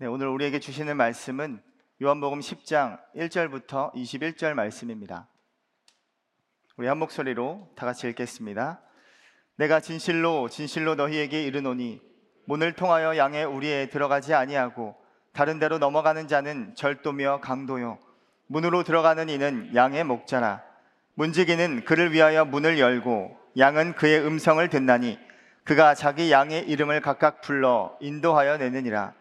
[0.00, 1.60] 네, 오늘 우리에게 주시는 말씀은
[2.02, 5.28] 요한복음 10장 1절부터 21절 말씀입니다.
[6.78, 8.80] 우리 한 목소리로 다 같이 읽겠습니다.
[9.56, 12.00] 내가 진실로 진실로 너희에게 이르노니
[12.46, 14.96] 문을 통하여 양의 우리에 들어가지 아니하고
[15.34, 17.98] 다른 데로 넘어가는 자는 절도며 강도요
[18.46, 20.62] 문으로 들어가는 이는 양의 목자라
[21.12, 25.18] 문지기는 그를 위하여 문을 열고 양은 그의 음성을 듣나니
[25.64, 29.19] 그가 자기 양의 이름을 각각 불러 인도하여 내느니라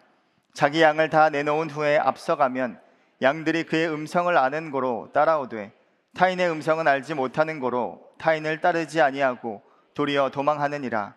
[0.54, 2.80] 자기 양을 다 내놓은 후에 앞서가면
[3.21, 5.71] 양들이 그의 음성을 아는 고로 따라오되
[6.16, 9.62] 타인의 음성은 알지 못하는 고로 타인을 따르지 아니하고
[9.93, 11.16] 도리어 도망하느니라.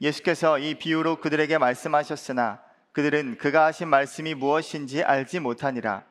[0.00, 2.60] 예수께서 이 비유로 그들에게 말씀하셨으나
[2.92, 6.04] 그들은 그가 하신 말씀이 무엇인지 알지 못하니라.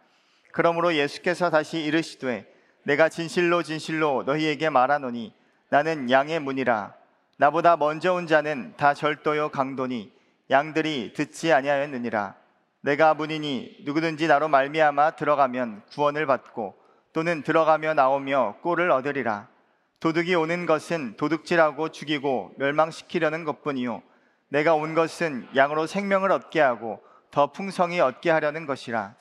[0.51, 2.47] 그러므로 예수께서 다시 이르시되
[2.83, 5.33] 내가 진실로 진실로 너희에게 말하노니
[5.69, 6.93] 나는 양의 문이라.
[7.37, 10.11] 나보다 먼저 온 자는 다 절도요 강도니
[10.49, 12.35] 양들이 듣지 아니하였느니라
[12.81, 16.75] 내가 문이니 누구든지 나로 말미암아 들어가면 구원을 받고
[17.11, 19.47] 또는 들어가며 나오며 꼴을 얻으리라.
[19.99, 24.01] 도둑이 오는 것은 도둑질하고 죽이고 멸망시키려는 것뿐이요.
[24.47, 29.15] 내가 온 것은 양으로 생명을 얻게 하고 더 풍성히 얻게 하려는 것이라.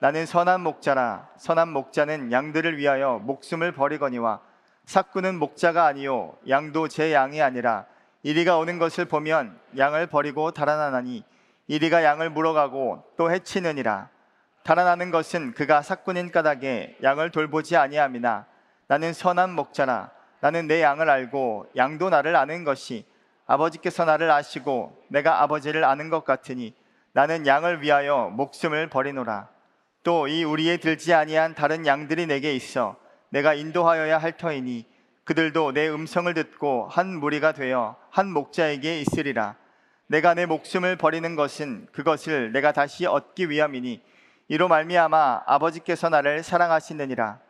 [0.00, 1.30] 나는 선한 목자라.
[1.38, 4.40] 선한 목자는 양들을 위하여 목숨을 버리거니와
[4.84, 6.36] 삭구는 목자가 아니요.
[6.48, 7.86] 양도 제 양이 아니라
[8.22, 11.24] 이리가 오는 것을 보면 양을 버리고 달아나나니
[11.68, 14.08] 이리가 양을 물어가고 또 해치느니라.
[14.62, 18.46] 달아나는 것은 그가 삭군인 까닭에 양을 돌보지 아니함이나
[18.88, 20.10] 나는 선한 목자라.
[20.40, 23.04] 나는 내 양을 알고 양도 나를 아는 것이
[23.46, 26.74] 아버지께서 나를 아시고 내가 아버지를 아는 것 같으니
[27.12, 29.48] 나는 양을 위하여 목숨을 버리노라.
[30.02, 32.94] 또 이 우리에 들지 아니한 다른 양들이 내게 있어
[33.30, 34.86] 내가 인도하여야 할 터이니
[35.24, 39.56] 그들도 내 음성을 듣고 한 무리가 되어 한 목자에게 있으리라
[40.08, 44.00] 내가 내 목숨을 버리는 것은 그것을 내가 다시 얻기 위함이니
[44.48, 47.40] 이로 말미암아 아버지께서 나를 사랑하시느니라.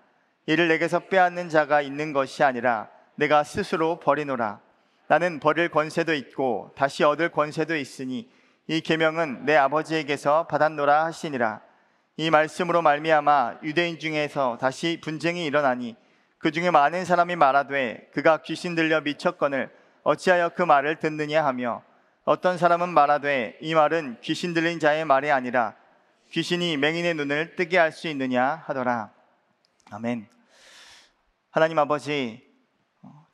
[0.47, 4.61] 이를 내게서 빼앗는 자가 있는 것이 아니라 내가 스스로 버리노라.
[5.09, 8.31] 나는 버릴 권세도 있고 다시 얻을 권세도 있으니
[8.69, 11.61] 이 계명은 내 아버지에게서 받았노라 하시니라.
[12.17, 15.95] 이 말씀으로 말미암아 유대인 중에서 다시 분쟁이 일어나니
[16.39, 19.71] 그 중에 많은 사람이 말하되 그가 귀신 들려 미쳤거늘
[20.05, 21.83] 어찌하여 그 말을 듣느냐 하며
[22.27, 25.77] 어떤 사람은 말하되 이 말은 귀신 들린 자의 말이 아니라
[26.33, 29.13] 귀신이 맹인의 눈을 뜨게 할 수 있느냐 하더라.
[29.93, 30.29] 아멘.
[31.53, 32.45] 하나님 아버지,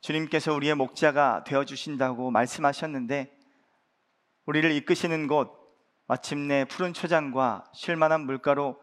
[0.01, 3.35] 주님께서 우리의 목자가 되어 주신다고 말씀하셨는데
[4.45, 5.51] 우리를 이끄시는 곳
[6.05, 8.79] 마침내 푸른 초장과 쉴만한 물가로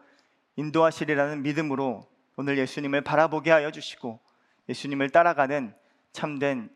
[0.57, 2.05] 인도하시리라는 믿음으로
[2.35, 4.19] 오늘 예수님을 바라보게 하여 주시고
[4.67, 5.73] 예수님을 따라가는
[6.11, 6.69] 참된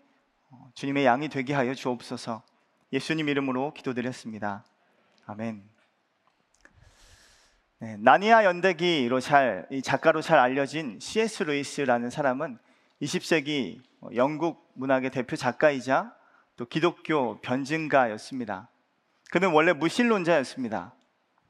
[0.73, 2.55] 주님의 양이 되게 하여 주옵소서.
[2.94, 4.63] 예수님 이름으로 기도드렸습니다.
[5.25, 5.63] 아멘.
[7.79, 11.44] 네, 나니아 연대기로 잘 작가로 잘 알려진 C.S.
[11.44, 12.57] 루이스라는 사람은
[13.01, 13.81] 20세기
[14.16, 16.16] 영국 문학의 대표 작가이자
[16.56, 18.69] 또 기독교 변증가였습니다.
[19.31, 20.96] 그는 원래 무신론자였습니다.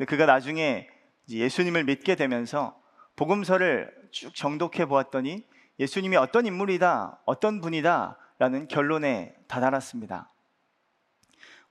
[0.07, 0.87] 그가 나중에
[1.29, 2.81] 예수님을 믿게 되면서
[3.15, 5.45] 복음서를 쭉 정독해 보았더니
[5.79, 10.31] 예수님이 어떤 인물이다, 어떤 분이다라는 결론에 다다랐습니다.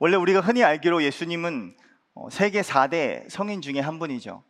[0.04, 1.78] 원래 우리가 흔히 알기로 예수님은
[2.12, 4.44] 어, 세계 4대 성인 중에 한 분이죠.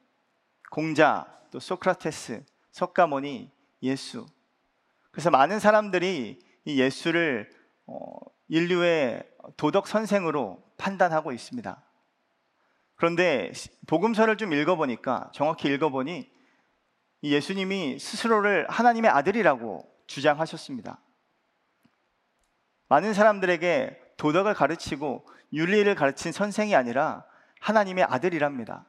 [0.69, 3.53] 공자, 또 소크라테스, 석가모니,
[3.85, 4.27] 예수.
[5.13, 7.53] 그래서 많은 사람들이 이 예수를
[7.87, 8.17] 어,
[8.49, 9.23] 인류의
[9.57, 11.81] 도덕 선생으로 판단하고 있습니다.
[12.97, 13.53] 그런데
[13.87, 16.29] 복음서를 좀 읽어보니까 정확히 읽어보니
[17.23, 20.99] 이 예수님이 스스로를 하나님의 아들이라고 주장하셨습니다.
[22.89, 27.25] 많은 사람들에게 도덕을 가르치고 윤리를 가르친 선생이 아니라
[27.61, 28.85] 하나님의 아들이랍니다.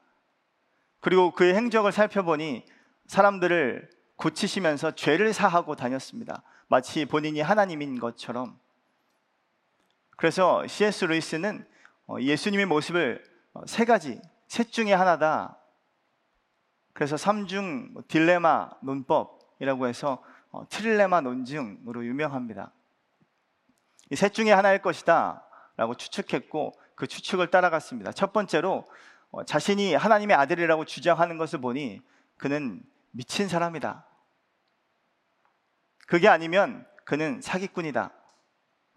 [1.00, 2.66] 그리고 그의 행적을 살펴보니
[3.08, 6.42] 사람들을 고치시면서 죄를 사하고 다녔습니다.
[6.68, 8.60] 마치 본인이 하나님인 것처럼.
[10.18, 11.06] 그래서 C.S.
[11.06, 11.68] 루이스는
[12.08, 13.24] 어, 예수님의 모습을
[13.54, 15.58] 어, 세 가지, 셋 중에 하나다.
[16.94, 22.72] 그래서 삼중 뭐 딜레마 논법이라고 해서 어, 트릴레마 논증으로 유명합니다.
[24.12, 25.45] 이 셋 중에 하나일 것이다.
[25.78, 28.12] 라고 추측했고 그 추측을 따라갔습니다.
[28.12, 28.88] 첫 번째로
[29.32, 32.02] 어, 자신이 하나님의 아들이라고 주장하는 것을 보니
[32.38, 32.82] 그는
[33.12, 34.06] 미친 사람이다.
[36.08, 38.12] 그게 아니면 그는 사기꾼이다.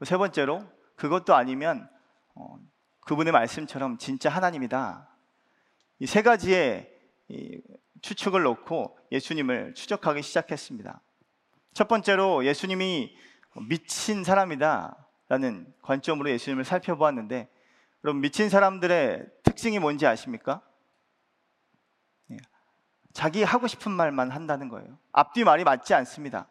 [0.05, 0.63] 세 번째로
[0.97, 1.89] 그것도 아니면
[2.35, 2.59] 어,
[3.01, 5.09] 그분의 말씀처럼 진짜 하나님이다.
[6.01, 6.95] 이 세 가지의
[8.03, 11.01] 추측을 놓고 예수님을 추적하기 시작했습니다.
[11.75, 13.17] 첫 번째로 예수님이
[13.69, 15.08] 미친 사람이다.
[15.29, 17.49] 라는 관점으로 예수님을 살펴보았는데
[18.05, 20.63] 여러분 미친 사람들의 특징이 뭔지 아십니까?
[23.13, 24.97] 자기 하고 싶은 말만 한다는 거예요.
[25.13, 26.47] 앞뒤 말이 맞지 않습니다.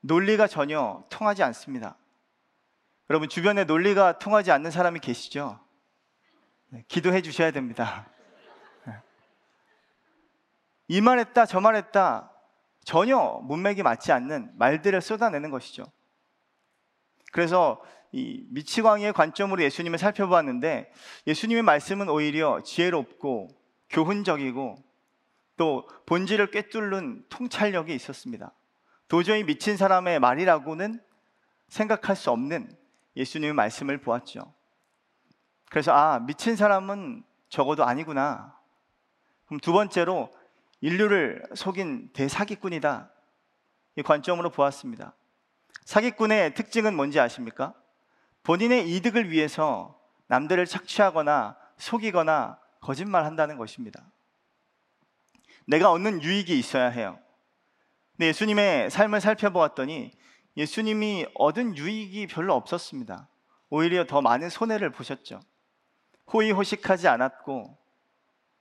[0.00, 1.96] 논리가 전혀 통하지 않습니다.
[3.08, 5.60] 여러분 주변에 논리가 통하지 않는 사람이 계시죠?
[6.68, 8.06] 네, 기도해 주셔야 됩니다.
[8.84, 8.94] 네.
[10.88, 12.30] 이 말했다 저 말했다
[12.84, 15.84] 전혀 문맥이 맞지 않는 말들을 쏟아내는 것이죠.
[17.32, 17.82] 그래서
[18.14, 20.92] 이 미치광이의 관점으로 예수님을 살펴보았는데
[21.26, 23.48] 예수님의 말씀은 오히려 지혜롭고
[23.90, 24.76] 교훈적이고
[25.56, 28.52] 또 본질을 꿰뚫는 통찰력이 있었습니다.
[29.08, 31.00] 도저히 미친 사람의 말이라고는
[31.66, 32.70] 생각할 수 없는
[33.16, 34.54] 예수님의 말씀을 보았죠.
[35.68, 38.56] 그래서 아, 미친 사람은 적어도 아니구나.
[39.46, 40.32] 그럼 두 번째로
[40.80, 43.10] 인류를 속인 대사기꾼이다.
[43.96, 45.16] 이 관점으로 보았습니다.
[45.84, 47.74] 사기꾼의 특징은 뭔지 아십니까?
[48.44, 49.98] 본인의 이득을 위해서
[50.28, 54.04] 남들을 착취하거나 속이거나 거짓말한다는 것입니다.
[55.66, 57.18] 내가 얻는 유익이 있어야 해요.
[58.12, 60.12] 근데 예수님의 삶을 살펴보았더니
[60.56, 63.28] 예수님이 얻은 유익이 별로 없었습니다.
[63.70, 65.40] 오히려 더 많은 손해를 보셨죠.
[66.32, 67.76] 호의호식하지 않았고,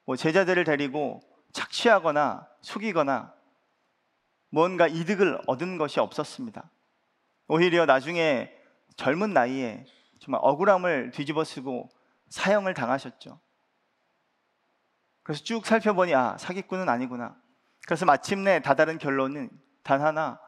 [0.05, 1.21] 뭐 제자들을 데리고
[1.51, 3.33] 착취하거나 속이거나
[4.49, 6.69] 뭔가 이득을 얻은 것이 없었습니다.
[7.47, 8.51] 오히려 나중에
[8.95, 9.85] 젊은 나이에
[10.19, 11.89] 정말 억울함을 뒤집어쓰고
[12.29, 13.39] 사형을 당하셨죠.
[15.23, 17.35] 그래서 쭉 살펴보니 아 사기꾼은 아니구나.
[17.85, 19.49] 그래서 마침내 다다른 결론은
[19.83, 20.39] 단 하나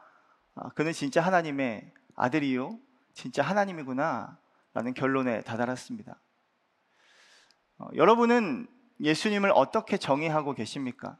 [0.54, 2.78] 아, 그는 진짜 하나님의 아들이요
[3.14, 4.38] 진짜 하나님이구나
[4.72, 6.18] 라는 결론에 다다랐습니다.
[7.78, 8.66] 어, 여러분은
[9.00, 11.18] 예수님을 어떻게 정의하고 계십니까?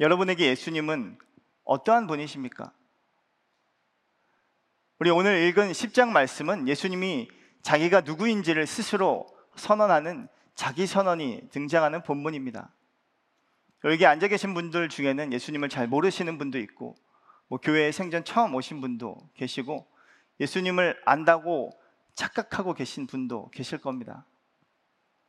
[0.00, 1.18] 여러분에게 예수님은
[1.64, 2.72] 어떠한 분이십니까?
[4.98, 7.28] 우리 오늘 읽은 10장 말씀은 예수님이
[7.60, 12.72] 자기가 누구인지를 스스로 선언하는 자기 선언이 등장하는 본문입니다.
[13.84, 16.96] 여기 앉아 계신 분들 중에는 예수님을 잘 모르시는 분도 있고,
[17.48, 19.86] 뭐 교회에 생전 처음 오신 분도 계시고,
[20.40, 21.78] 예수님을 안다고
[22.14, 24.24] 착각하고 계신 분도 계실 겁니다.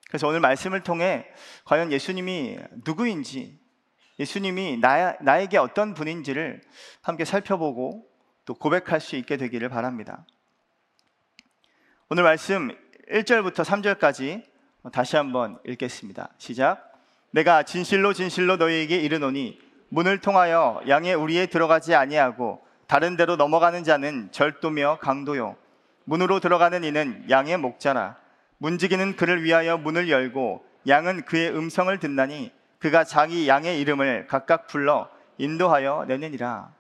[0.07, 1.25] 그래서 오늘 말씀을 통해
[1.65, 3.59] 과연 예수님이 누구인지,
[4.17, 6.61] 예수님이 나, 나에게 어떤 분인지를
[7.01, 8.07] 함께 살펴보고
[8.47, 10.25] 또 고백할 수 있게 되기를 바랍니다.
[12.07, 12.69] 오늘 말씀
[13.11, 14.41] 1절부터 3절까지
[14.94, 16.29] 다시 한번 읽겠습니다.
[16.38, 16.94] 시작.
[17.31, 19.59] 내가 진실로 진실로 너희에게 이르노니
[19.89, 25.57] 문을 통하여 양의 우리에 들어가지 아니하고 다른 데로 넘어가는 자는 절도며 강도요
[26.05, 28.15] 문으로 들어가는 이는 양의 목자라
[28.59, 35.09] 문지기는 그를 위하여 문을 열고 양은 그의 음성을 듣나니 그가 자기 양의 이름을 각각 불러
[35.38, 36.76] 인도하여 내느니라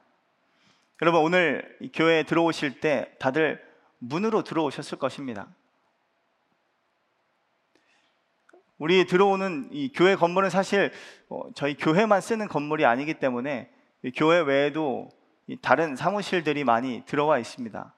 [1.01, 3.63] 여러분 오늘 교회에 들어오실 때 다들
[3.99, 5.47] 문으로 들어오셨을 것입니다.
[8.79, 10.91] 우리 들어오는 이 교회 건물은 사실
[11.29, 13.69] 어, 저희 교회만 쓰는 건물이 아니기 때문에
[14.15, 15.09] 교회 외에도
[15.61, 17.93] 다른 사무실들이 많이 들어와 있습니다.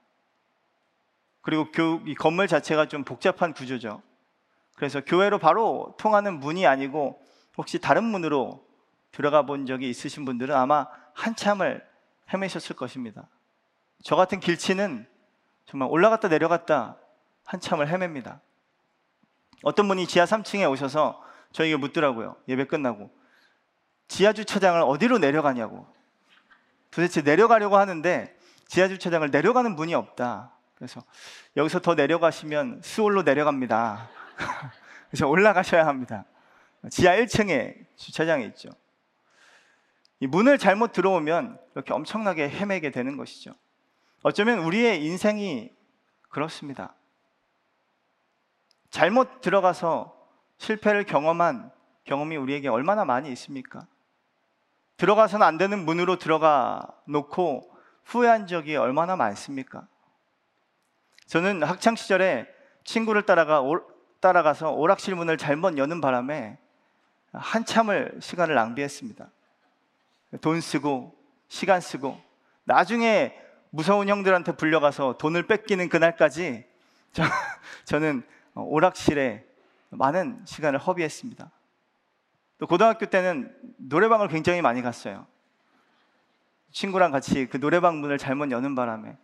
[1.41, 1.67] 그리고
[2.05, 4.01] 이 건물 자체가 좀 복잡한 구조죠.
[4.75, 7.21] 그래서 교회로 바로 통하는 문이 아니고
[7.57, 8.65] 혹시 다른 문으로
[9.11, 11.88] 들어가 본 적이 있으신 분들은 아마 한참을
[12.33, 13.27] 헤매셨을 것입니다.
[14.03, 15.07] 저 같은 길치는
[15.65, 16.97] 정말 올라갔다 내려갔다
[17.45, 18.41] 한참을 헤맵니다.
[19.63, 22.37] 어떤 분이 지하 3층에 오셔서 저에게 묻더라고요.
[22.47, 23.09] 예배 끝나고.
[24.07, 25.87] 지하 주차장을 어디로 내려가냐고.
[26.91, 28.35] 도대체 내려가려고 하는데
[28.67, 30.51] 지하 주차장을 내려가는 문이 없다.
[30.75, 31.03] 그래서
[31.57, 34.09] 여기서 더 내려가시면 스올로 내려갑니다.
[35.09, 36.25] 그래서 올라가셔야 합니다.
[36.89, 38.69] 지하 1층에 주차장이 있죠.
[40.19, 43.53] 이 문을 잘못 들어오면 이렇게 엄청나게 헤매게 되는 것이죠.
[44.21, 45.71] 어쩌면 우리의 인생이
[46.29, 46.93] 그렇습니다.
[48.89, 50.15] 잘못 들어가서
[50.57, 51.71] 실패를 경험한
[52.03, 53.87] 경험이 우리에게 얼마나 많이 있습니까?
[54.97, 57.73] 들어가서는 안 되는 문으로 들어가 놓고
[58.03, 59.87] 후회한 적이 얼마나 많습니까?
[61.27, 62.47] 저는 학창 시절에
[62.83, 63.79] 친구를 따라가 오,
[64.19, 66.57] 따라가서 오락실 문을 잘못 여는 바람에
[67.31, 69.29] 한참을 시간을 낭비했습니다.
[70.41, 71.15] 돈 쓰고
[71.47, 72.19] 시간 쓰고
[72.63, 73.35] 나중에
[73.71, 76.65] 무서운 형들한테 불려가서 돈을 뺏기는 그날까지
[77.11, 77.23] 저,
[77.85, 79.45] 저는 오락실에
[79.89, 81.51] 많은 시간을 허비했습니다.
[82.59, 85.25] 또 고등학교 때는 노래방을 굉장히 많이 갔어요.
[86.71, 89.17] 친구랑 같이 그 노래방 문을 잘못 여는 바람에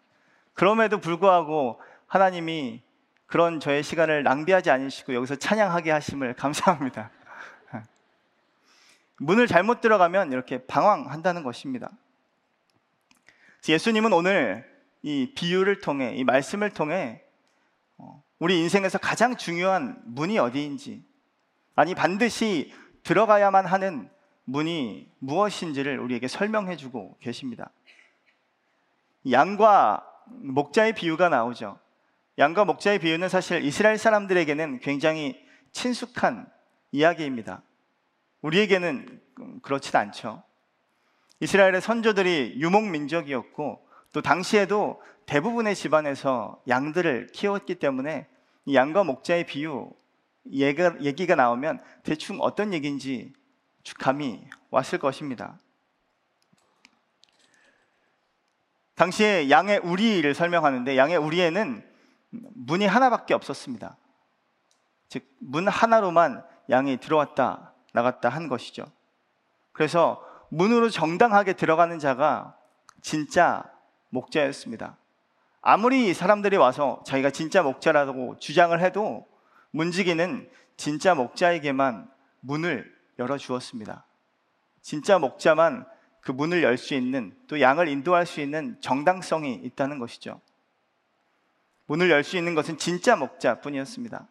[0.53, 2.81] 그럼에도 불구하고 하나님이
[3.27, 7.11] 그런 저의 시간을 낭비하지 않으시고 여기서 찬양하게 하심을 감사합니다.
[9.17, 11.91] 문을 잘못 들어가면 이렇게 방황한다는 것입니다.
[13.67, 14.65] 예수님은 오늘
[15.01, 17.21] 이 비유를 통해, 이 말씀을 통해
[17.97, 21.03] 어, 우리 인생에서 가장 중요한 문이 어디인지,
[21.75, 24.09] 아니 반드시 들어가야만 하는
[24.45, 27.71] 문이 무엇인지를 우리에게 설명해 주고 계십니다.
[29.29, 31.79] 양과 목자의 비유가 나오죠.
[32.37, 36.47] 양과 목자의 비유는 사실 이스라엘 사람들에게는 굉장히 친숙한
[36.91, 37.61] 이야기입니다.
[38.45, 39.21] 우리에게는
[39.63, 40.43] 그렇진 않죠.
[41.39, 48.27] 이스라엘의 선조들이 유목 민족이었고 또 당시에도 대부분의 집안에서 양들을 키웠기 때문에
[48.65, 49.91] 이 양과 목자의 비유
[50.47, 53.33] 얘기가 나오면 대충 어떤 얘기인지
[53.97, 55.57] 감이 왔을 것입니다.
[58.93, 61.83] 당시에 양의 우리를 설명하는데 양의 우리에는
[62.29, 63.97] 문이 하나밖에 없었습니다.
[65.09, 68.85] 즉, 문 하나로만 양이 들어왔다, 나갔다 한 것이죠.
[69.71, 72.55] 그래서 문으로 정당하게 들어가는 자가
[73.01, 73.63] 진짜
[74.09, 74.97] 목자였습니다.
[75.61, 79.25] 아무리 사람들이 와서 자기가 진짜 목자라고 주장을 해도
[79.71, 82.09] 문지기는 진짜 목자에게만
[82.41, 84.05] 문을 열어주었습니다.
[84.81, 85.85] 진짜 목자만
[86.21, 90.41] 그 문을 열 수 있는 또 양을 인도할 수 있는 정당성이 있다는 것이죠.
[91.87, 94.27] 문을 열 수 있는 것은 진짜 목자뿐이었습니다.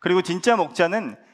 [0.00, 1.27] 그리고 진짜 목자는 어,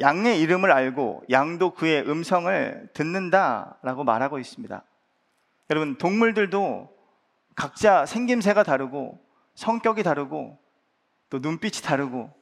[0.00, 4.82] 양의 이름을 알고 양도 그의 음성을 듣는다라고 말하고 있습니다.
[5.70, 6.92] 여러분 동물들도
[7.54, 9.18] 각자 생김새가 다르고
[9.54, 10.58] 성격이 다르고
[11.30, 12.32] 또 눈빛이 다르고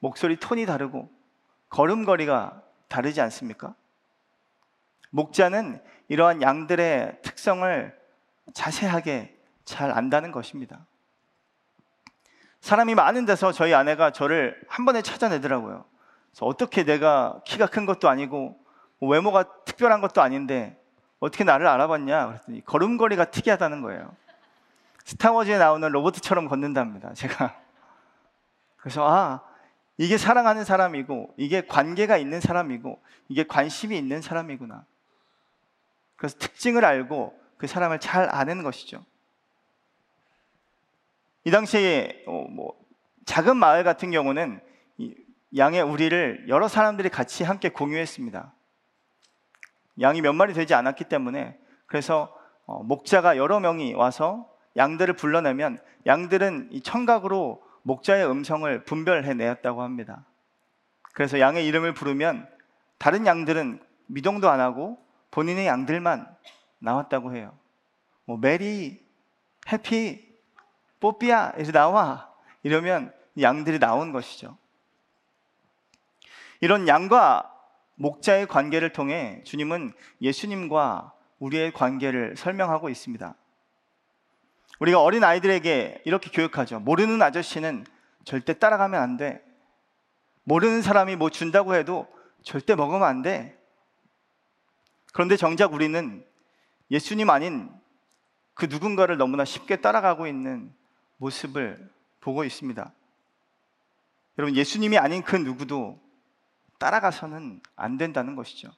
[0.00, 1.10] 목소리 톤이 다르고
[1.68, 3.74] 걸음걸이가 다르지 않습니까?
[5.10, 7.98] 목자는 이러한 양들의 특성을
[8.52, 10.86] 자세하게 잘 안다는 것입니다.
[12.60, 15.84] 사람이 많은 데서 저희 아내가 저를 한 번에 찾아내더라고요.
[16.34, 18.58] 그래서 어떻게 내가 키가 큰 것도 아니고
[18.98, 20.76] 뭐 외모가 특별한 것도 아닌데
[21.20, 22.26] 어떻게 나를 알아봤냐?
[22.26, 24.16] 그랬더니 걸음걸이가 특이하다는 거예요.
[25.04, 27.14] 스타워즈에 나오는 로봇처럼 걷는답니다.
[27.14, 27.56] 제가
[28.76, 29.42] 그래서 아
[29.96, 34.84] 이게 사랑하는 사람이고 이게 관계가 있는 사람이고 이게 관심이 있는 사람이구나.
[36.16, 39.04] 그래서 특징을 알고 그 사람을 잘 아는 것이죠.
[41.44, 42.74] 이 당시에 어, 뭐
[43.24, 44.60] 작은 마을 같은 경우는
[45.56, 48.52] 양의 우리를 여러 사람들이 같이 함께 공유했습니다.
[50.00, 51.56] 양이 몇 마리 되지 않았기 때문에
[51.86, 52.34] 그래서
[52.66, 60.24] 어, 목자가 여러 명이 와서 양들을 불러내면 양들은 이 청각으로 목자의 음성을 분별해 내었다고 합니다.
[61.12, 62.48] 그래서 양의 이름을 부르면
[62.98, 64.98] 다른 양들은 미동도 안 하고
[65.30, 66.26] 본인의 양들만
[66.78, 67.56] 나왔다고 해요.
[68.24, 69.04] 뭐 메리,
[69.70, 70.26] 해피,
[71.00, 72.30] 뽀삐야 이제 나와
[72.62, 74.56] 이러면 양들이 나온 것이죠.
[76.64, 77.52] 이런 양과
[77.96, 79.92] 목자의 관계를 통해 주님은
[80.22, 83.34] 예수님과 우리의 관계를 설명하고 있습니다.
[84.80, 86.80] 우리가 어린 아이들에게 이렇게 교육하죠.
[86.80, 87.84] 모르는 아저씨는
[88.24, 89.44] 절대 따라가면 안 돼.
[90.44, 92.06] 모르는 사람이 뭐 준다고 해도
[92.42, 93.60] 절대 먹으면 안 돼.
[95.12, 96.24] 그런데 정작 우리는
[96.90, 97.70] 예수님 아닌
[98.54, 100.72] 그 누군가를 너무나 쉽게 따라가고 있는
[101.18, 101.90] 모습을
[102.20, 102.90] 보고 있습니다.
[104.38, 106.02] 여러분, 예수님이 아닌 그 누구도
[106.84, 108.68] 따라가서는 안 된다는 것이죠.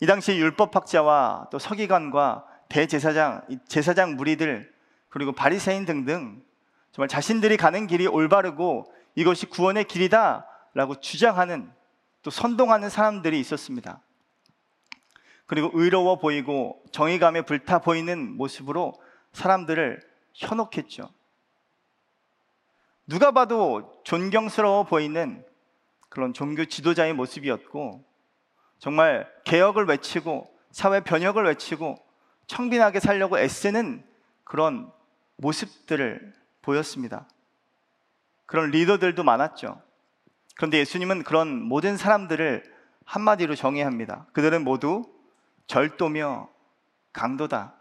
[0.00, 4.70] 이 당시 율법학자와 또 서기관과 대제사장, 제사장 무리들
[5.08, 6.44] 그리고 바리새인 등등
[6.92, 11.72] 정말 자신들이 가는 길이 올바르고 이것이 구원의 길이다라고 주장하는
[12.22, 14.02] 또 선동하는 사람들이 있었습니다.
[15.46, 19.00] 그리고 의로워 보이고 정의감에 불타 보이는 모습으로
[19.32, 20.02] 사람들을
[20.34, 21.08] 현혹했죠.
[23.06, 25.46] 누가 봐도 존경스러워 보이는
[26.08, 28.04] 그런 종교 지도자의 모습이었고
[28.78, 31.96] 정말 개혁을 외치고 사회 변혁을 외치고
[32.46, 34.04] 청빈하게 살려고 애쓰는
[34.44, 34.92] 그런
[35.36, 37.28] 모습들을 보였습니다.
[38.46, 39.80] 그런 리더들도 많았죠.
[40.56, 44.26] 그런데 예수님은 그런 모든 사람들을 한마디로 정의합니다.
[44.32, 45.04] 그들은 모두
[45.66, 46.48] 절도며
[47.12, 47.74] 강도다.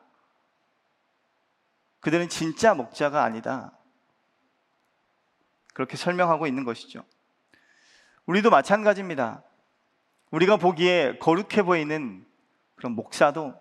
[1.99, 3.71] 그들은 진짜 목자가 아니다.
[5.73, 7.03] 그렇게 설명하고 있는 것이죠.
[8.25, 9.43] 우리도 마찬가지입니다.
[10.31, 12.25] 우리가 보기에 거룩해 보이는
[12.75, 13.53] 그런 목사도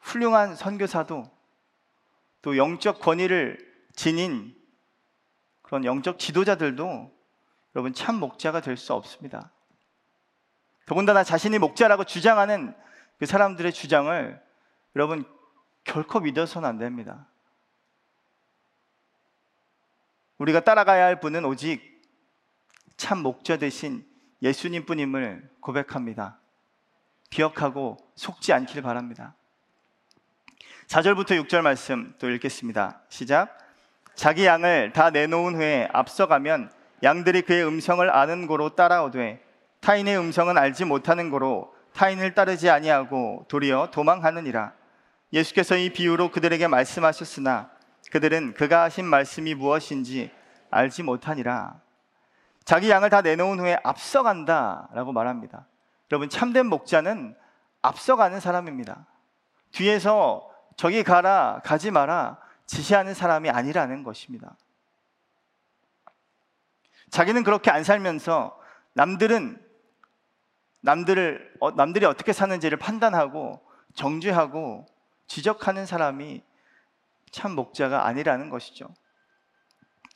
[0.00, 1.24] 훌륭한 선교사도
[2.40, 3.58] 또 영적 권위를
[3.94, 4.56] 지닌
[5.62, 7.12] 그런 영적 지도자들도
[7.74, 9.50] 여러분 참 목자가 될 수 없습니다.
[10.86, 12.74] 더군다나 자신이 목자라고 주장하는
[13.18, 14.42] 그 사람들의 주장을
[14.96, 15.24] 여러분
[15.84, 17.26] 결코 믿어서는 안 됩니다.
[20.38, 21.91] 우리가 따라가야 할 분은 오직
[23.02, 24.06] 참 목자 되신
[24.42, 26.38] 예수님 뿐임을 고백합니다.
[27.30, 29.34] 기억하고 속지 않기를 바랍니다.
[30.86, 33.00] 4절부터 6절 말씀 또 읽겠습니다.
[33.08, 33.58] 시작.
[34.14, 36.70] 자기 양을 다 내놓은 후에 앞서가면
[37.02, 39.44] 양들이 그의 음성을 아는 고로 따라오되
[39.80, 44.74] 타인의 음성은 알지 못하는 거로 타인을 따르지 아니하고 도리어 도망하느니라.
[45.32, 47.68] 예수께서 이 비유로 그들에게 말씀하셨으나
[48.12, 50.30] 그들은 그가 하신 말씀이 무엇인지
[50.70, 51.81] 알지 못하니라.
[52.64, 55.66] 자기 양을 다 내놓은 후에 앞서간다라고 말합니다.
[56.10, 57.36] 여러분 참된 목자는
[57.80, 59.06] 앞서가는 사람입니다.
[59.72, 64.56] 뒤에서 저기 가라 가지 마라 지시하는 사람이 아니라는 것입니다.
[67.10, 68.58] 자기는 그렇게 안 살면서
[68.94, 69.60] 남들은
[70.80, 73.60] 남들을 어, 남들이 어떻게 사는지를 판단하고
[73.94, 74.86] 정죄하고
[75.26, 76.42] 지적하는 사람이
[77.30, 78.88] 참 목자가 아니라는 것이죠.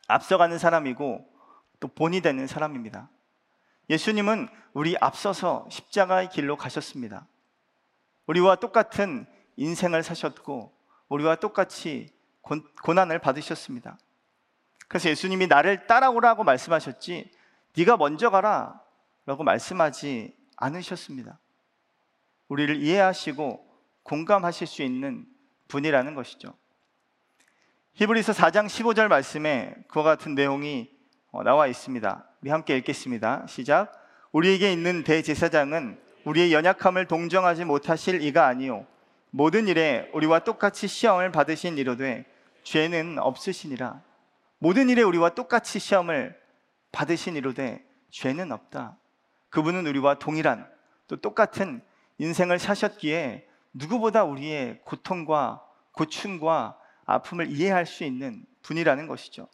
[0.08, 1.35] 앞서가는 사람이고
[1.80, 3.10] 또 본이 되는 사람입니다.
[3.90, 7.26] 예수님은 우리 앞서서 십자가의 길로 가셨습니다.
[8.26, 10.72] 우리와 똑같은 인생을 사셨고
[11.08, 12.12] 우리와 똑같이
[12.82, 13.98] 고난을 받으셨습니다.
[14.88, 17.30] 그래서 예수님이 나를 따라오라고 말씀하셨지
[17.76, 18.80] 네가 먼저 가라
[19.24, 21.38] 라고 말씀하지 않으셨습니다.
[22.48, 23.66] 우리를 이해하시고
[24.02, 25.26] 공감하실 수 있는
[25.68, 26.54] 분이라는 것이죠.
[27.94, 30.95] 히브리서 4장 15절 말씀에 그와 같은 내용이 어,
[31.42, 32.24] 나와 있습니다.
[32.42, 33.46] 우리 함께 읽겠습니다.
[33.48, 33.92] 시작.
[34.32, 38.86] 우리에게 있는 대제사장은 우리의 연약함을 동정하지 못하실 이가 아니요
[39.30, 42.24] 모든 일에 우리와 똑같이 시험을 받으신 이로되
[42.62, 44.02] 죄는 없으시니라.
[44.58, 46.38] 모든 일에 우리와 똑같이 시험을
[46.92, 48.96] 받으신 이로되 죄는 없다.
[49.50, 50.68] 그분은 우리와 동일한
[51.06, 51.82] 또 똑같은
[52.18, 55.62] 인생을 사셨기에 누구보다 우리의 고통과
[55.92, 59.48] 고충과 아픔을 이해할 수 있는 분이라는 것이죠.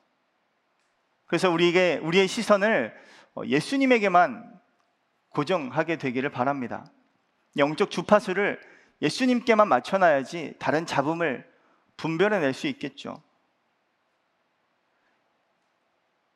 [1.33, 2.95] 그래서 우리에게 우리의 시선을
[3.35, 4.61] 어, 예수님에게만
[5.31, 6.85] 고정하게 되기를 바랍니다.
[7.57, 8.61] 영적 주파수를
[9.01, 11.51] 예수님께만 맞춰놔야지 다른 잡음을
[11.97, 13.23] 분별해낼 수 있겠죠.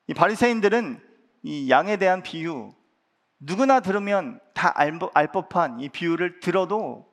[0.07, 1.07] 이 바리새인들은
[1.43, 2.73] 이 양에 대한 비유
[3.39, 4.99] 누구나 들으면 다 알,
[5.31, 7.07] 법한 이 비유를 들어도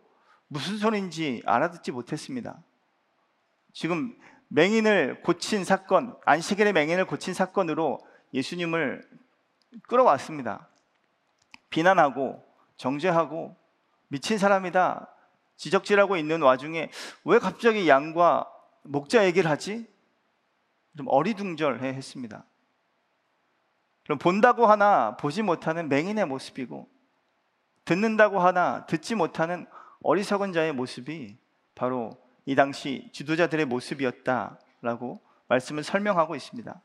[0.47, 2.63] 무슨 소리인지 알아듣지 못했습니다.
[3.73, 4.17] 지금
[4.55, 7.99] 맹인을 고친 사건, 안식일의 맹인을 고친 사건으로
[8.35, 9.03] 예수님을
[9.87, 10.69] 끌어왔습니다.
[11.71, 12.45] 비난하고
[12.77, 13.55] 정죄하고
[14.09, 15.09] 미친 사람이다
[15.55, 16.91] 지적질하고 있는 와중에
[17.25, 18.47] 왜 갑자기 양과
[18.83, 19.91] 목자 얘기를 하지?
[20.95, 22.45] 좀 어리둥절해 했습니다.
[24.03, 26.87] 그럼 본다고 하나 보지 못하는 맹인의 모습이고
[27.85, 29.65] 듣는다고 하나 듣지 못하는
[30.03, 31.37] 어리석은 자의 모습이
[31.73, 36.81] 바로 이 당시 지도자들의 모습이었다라고 말씀을 설명하고 있습니다.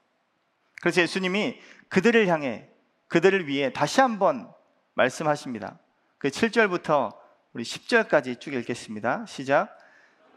[0.81, 2.69] 그래서 예수님이 그들을 향해
[3.09, 4.53] 그들을 위해 다시 한번
[4.95, 5.79] 말씀하십니다.
[6.19, 7.17] 그 7절부터
[7.53, 9.25] 우리 10절까지 쭉 읽겠습니다.
[9.27, 9.77] 시작.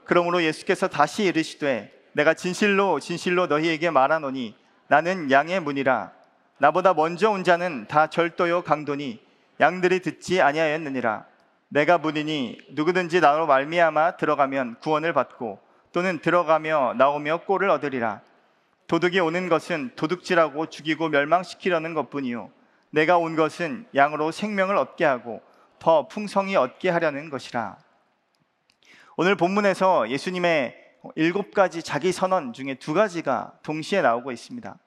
[0.05, 4.55] 그러므로 예수께서 다시 이르시되 내가 진실로 진실로 너희에게 말하노니
[4.87, 6.11] 나는 양의 문이라
[6.57, 9.23] 나보다 먼저 온 자는 다 절도요 강도니
[9.59, 11.25] 양들이 듣지 아니하였느니라
[11.73, 15.59] 내가 문이니 누구든지 나로 말미암아 들어가면 구원을 받고
[15.93, 18.21] 또는 들어가며 나오며 꼴을 얻으리라
[18.87, 22.51] 도둑이 오는 것은 도둑질하고 죽이고 멸망시키려는 것뿐이요
[22.89, 25.41] 내가 온 것은 양으로 생명을 얻게 하고
[25.79, 27.77] 더 풍성히 얻게 하려는 것이라
[29.15, 30.75] 오늘 본문에서 예수님의
[31.15, 34.77] 일곱 가지 자기 선언 중에 두 가지가 동시에 나오고 있습니다.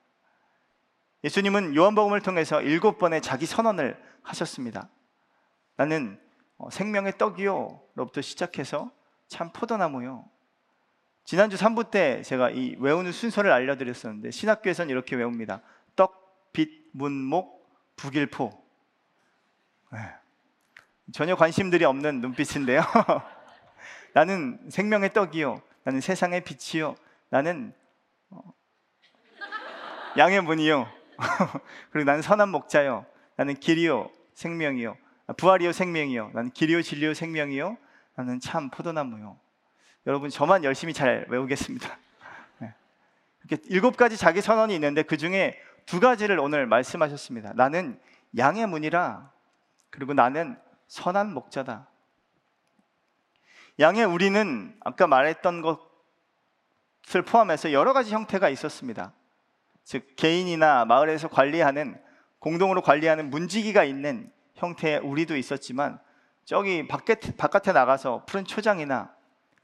[1.24, 4.88] 예수님은 요한복음을 통해서 일곱 번의 자기 선언을 하셨습니다.
[5.76, 6.23] 나는 어,
[6.70, 8.90] 생명의 떡이요 로부터 시작해서
[9.28, 10.24] 참 포도나무요.
[11.24, 15.62] 지난주 3부 때 제가 이 외우는 순서를 알려드렸었는데 신학교에서는 이렇게 외웁니다.
[15.96, 18.52] 떡, 빛, 문목, 북일포.
[19.92, 19.98] 네.
[21.12, 22.82] 전혀 관심들이 없는 눈빛인데요.
[24.12, 25.60] 나는 생명의 떡이요.
[25.84, 26.94] 나는 세상의 빛이요.
[27.30, 27.74] 나는
[28.30, 28.40] 어,
[30.16, 30.88] 양의 문이요.
[31.90, 33.06] 그리고 나는 선한 목자요.
[33.36, 34.96] 나는 길이요, 생명이요.
[35.26, 36.30] 아, 부활이요, 생명이요.
[36.34, 37.76] 나는 길이요, 진리요, 생명이요.
[38.16, 39.38] 나는 참 포도나무요.
[40.06, 41.98] 여러분 저만 열심히 잘 외우겠습니다.
[42.60, 42.74] 네.
[43.44, 47.52] 이렇게 일곱 가지 자기 선언이 있는데 그 중에 두 가지를 오늘 말씀하셨습니다.
[47.54, 47.98] 나는
[48.36, 49.30] 양의 문이라
[49.90, 50.58] 그리고 나는
[50.88, 51.88] 선한 목자다.
[53.80, 59.12] 양의 우리는 아까 말했던 것을 포함해서 여러 가지 형태가 있었습니다.
[59.84, 62.00] 즉 개인이나 마을에서 관리하는
[62.38, 65.98] 공동으로 관리하는 문지기가 있는 형태의 우리도 있었지만
[66.44, 69.14] 저기 밖에, 바깥에 나가서 푸른 초장이나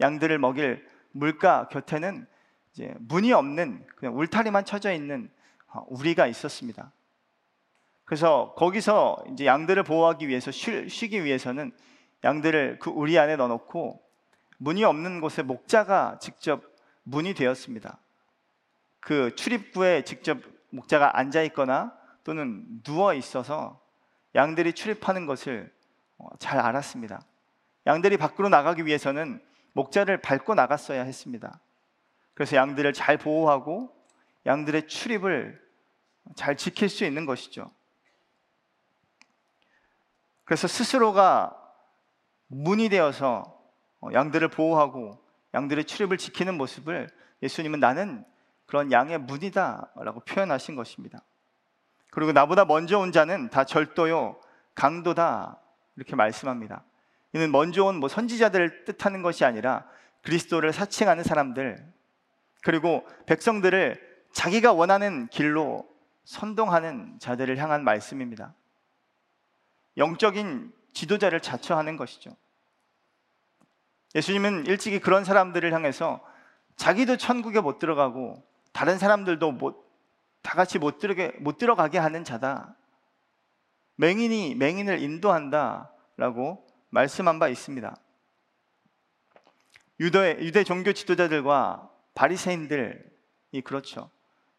[0.00, 2.26] 양들을 먹일 물가 곁에는
[2.72, 5.30] 이제 문이 없는 그냥 울타리만 쳐져 있는
[5.68, 6.92] 어, 우리가 있었습니다.
[8.04, 11.72] 그래서 거기서 이제 양들을 보호하기 위해서 쉬, 쉬기 위해서는
[12.24, 14.02] 양들을 그 우리 안에 넣어놓고
[14.58, 16.62] 문이 없는 곳에 목자가 직접
[17.02, 17.98] 문이 되었습니다.
[19.00, 20.38] 그 출입구에 직접
[20.70, 23.80] 목자가 앉아 있거나 또는 누워 있어서
[24.34, 25.72] 양들이 출입하는 것을
[26.18, 27.20] 어, 잘 알았습니다.
[27.86, 31.60] 양들이 밖으로 나가기 위해서는 목자를 밟고 나갔어야 했습니다.
[32.34, 33.94] 그래서 양들을 잘 보호하고
[34.46, 35.60] 양들의 출입을
[36.36, 37.70] 잘 지킬 수 있는 것이죠.
[40.44, 41.56] 그래서 스스로가
[42.48, 43.58] 문이 되어서
[44.00, 45.18] 어, 양들을 보호하고
[45.54, 47.08] 양들의 출입을 지키는 모습을
[47.42, 48.24] 예수님은 나는
[48.66, 51.22] 그런 양의 문이다라고 표현하신 것입니다.
[52.10, 54.40] 그리고 나보다 먼저 온 자는 다 절도요
[54.74, 55.58] 강도다
[55.96, 56.82] 이렇게 말씀합니다.
[57.32, 59.86] 이는 먼저 온 뭐 선지자들을 뜻하는 것이 아니라
[60.22, 61.84] 그리스도를 사칭하는 사람들
[62.62, 65.88] 그리고 백성들을 자기가 원하는 길로
[66.24, 68.54] 선동하는 자들을 향한 말씀입니다.
[69.96, 72.30] 영적인 지도자를 자처하는 것이죠.
[74.14, 76.20] 예수님은 일찍이 그런 사람들을 향해서
[76.76, 78.42] 자기도 천국에 못 들어가고
[78.72, 79.89] 다른 사람들도 못,
[80.42, 82.76] 다 같이 못, 들어게, 못 들어가게 하는 자다.
[83.96, 87.96] 맹인이 맹인을 인도한다 라고 말씀한 바 있습니다.
[90.00, 92.94] 유대, 유대 종교 지도자들과 바리새인들이
[93.64, 94.10] 그렇죠.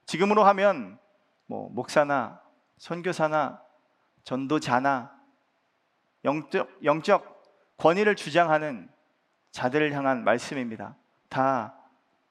[0.06, 1.00] 지금으로 하면
[1.48, 2.42] 뭐 목사나
[2.78, 3.62] 선교사나
[4.24, 5.20] 전도자나
[6.24, 8.90] 영적, 영적 권위를 주장하는
[9.52, 10.96] 자들을 향한 말씀입니다.
[11.30, 11.76] 다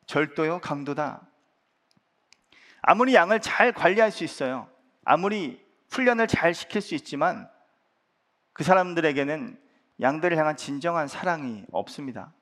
[0.07, 1.30] 절도요, 강도다.
[2.83, 4.69] 아무리 양을 잘 관리할 수 있어요.
[5.05, 7.49] 아무리 훈련을 잘 시킬 수 있지만
[8.53, 9.61] 그 사람들에게는
[10.01, 12.33] 양들을 향한 진정한 사랑이 없습니다.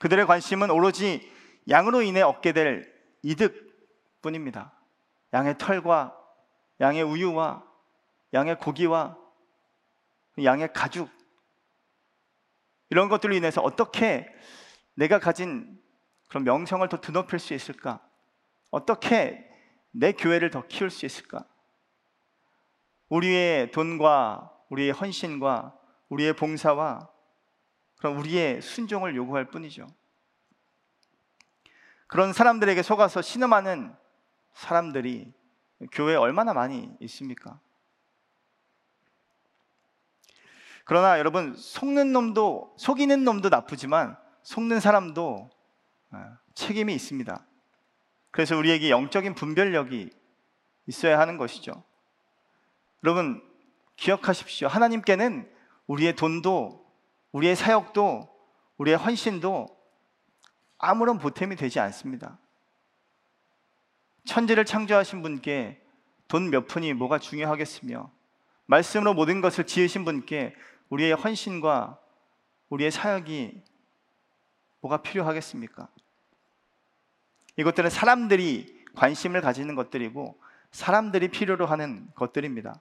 [0.00, 1.32] 그들의 관심은 오로지
[1.68, 3.66] 양으로 인해 얻게 될 이득
[4.22, 4.72] 뿐입니다.
[5.32, 6.16] 양의 털과
[6.80, 7.64] 양의 우유와
[8.34, 9.16] 양의 고기와
[10.42, 11.10] 양의 가죽
[12.90, 14.28] 이런 것들로 인해서 어떻게
[14.94, 15.80] 내가 가진
[16.28, 18.05] 그런 명성을 더 드높일 수 있을까?
[18.76, 19.50] 어떻게
[19.90, 21.46] 내 교회를 더 키울 수 있을까?
[23.08, 25.74] 우리의 돈과 우리의 헌신과
[26.10, 27.08] 우리의 봉사와
[27.96, 29.86] 그런 우리의 순종을 요구할 뿐이죠.
[32.06, 33.96] 그런 사람들에게 속아서 신음하는
[34.52, 35.32] 사람들이
[35.92, 37.58] 교회에 얼마나 많이 있습니까?
[40.84, 45.50] 그러나 여러분 속는 놈도 속이는 놈도 나쁘지만 속는 사람도
[46.10, 47.46] 아, 책임이 있습니다.
[48.36, 50.10] 그래서 우리에게 영적인 분별력이
[50.88, 51.82] 있어야 하는 것이죠.
[53.02, 53.42] 여러분
[53.96, 54.68] 기억하십시오.
[54.68, 55.50] 하나님께는
[55.86, 56.86] 우리의 돈도
[57.32, 58.28] 우리의 사역도
[58.76, 59.74] 우리의 헌신도
[60.76, 62.38] 아무런 보탬이 되지 않습니다.
[64.26, 65.82] 천지를 창조하신 분께
[66.28, 68.10] 돈 몇 푼이 뭐가 중요하겠으며
[68.66, 70.54] 말씀으로 모든 것을 지으신 분께
[70.90, 71.98] 우리의 헌신과
[72.68, 73.62] 우리의 사역이
[74.82, 75.88] 뭐가 필요하겠습니까?
[77.56, 80.38] 이것들은 사람들이 관심을 가지는 것들이고
[80.70, 82.80] 사람들이 필요로 하는 것들입니다.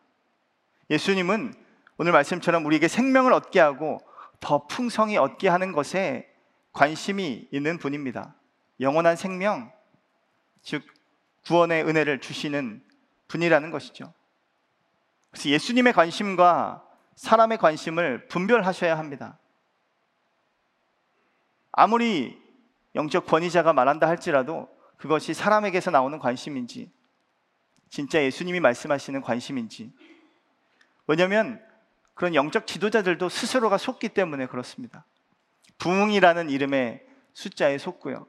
[0.90, 1.54] 예수님은
[1.98, 4.00] 오늘 말씀처럼 우리에게 생명을 얻게 하고
[4.40, 6.30] 더 풍성히 얻게 하는 것에
[6.74, 8.36] 관심이 있는 분입니다.
[8.82, 9.72] 영원한 생명,
[10.62, 10.84] 즉
[11.46, 12.84] 구원의 은혜를 주시는
[13.28, 14.14] 분이라는 것이죠.
[15.32, 16.84] 그래서 예수님의 관심과
[17.16, 19.40] 사람의 관심을 분별하셔야 합니다.
[21.72, 22.45] 아무리
[22.96, 26.92] 영적 권위자가 말한다 할지라도 그것이 사람에게서 나오는 관심인지
[27.90, 29.94] 진짜 예수님이 말씀하시는 관심인지
[31.08, 31.62] 왜냐하면
[32.14, 35.06] 그런 영적 지도자들도 스스로가 속기 때문에 그렇습니다.
[35.78, 38.26] 부흥이라는 이름의 숫자에 속고요.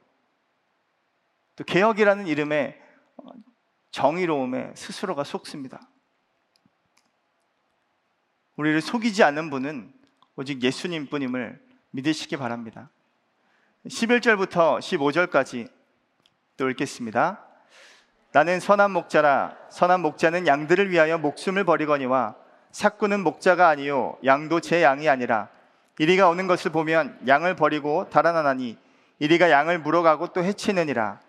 [1.55, 2.83] 또 개혁이라는 이름의
[3.93, 5.89] 정의로움에 스스로가 속습니다.
[8.57, 9.93] 우리를 속이지 않는 분은
[10.35, 12.91] 오직 예수님 뿐임을 믿으시기 바랍니다.
[13.89, 15.69] 11절부터 15절까지
[16.57, 17.41] 또 읽겠습니다.
[18.33, 19.57] 나는 선한 목자라.
[19.71, 22.35] 선한 목자는 양들을 위하여 목숨을 버리거니와
[22.73, 25.49] 삭구는 목자가 아니요 양도 제 양이 아니라
[25.99, 28.77] 이리가 오는 것을 보면 양을 버리고 달아나나니
[29.19, 31.21] 이리가 양을 물어가고 또 해치느니라.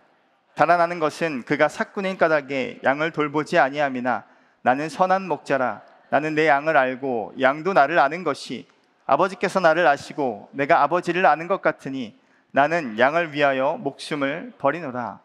[0.54, 4.24] 달아나는 것은 그가 삭구는 까닭에 양을 돌보지 아니함이나
[4.62, 5.82] 나는 선한 목자라.
[6.10, 8.66] 나는 내 양을 알고 양도 나를 아는 것이
[9.06, 12.17] 아버지께서 나를 아시고 내가 아버지를 아는 것 같으니
[12.50, 15.20] 나는 양을 위하여 목숨을 버리노라.